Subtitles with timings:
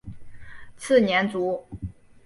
[0.77, 1.63] 次年卒。